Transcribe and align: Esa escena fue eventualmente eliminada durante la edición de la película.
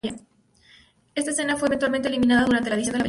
Esa 1.13 1.29
escena 1.29 1.57
fue 1.57 1.67
eventualmente 1.67 2.07
eliminada 2.07 2.45
durante 2.47 2.71
la 2.71 2.75
edición 2.75 2.93
de 2.93 2.97
la 2.97 2.97
película. 2.97 2.99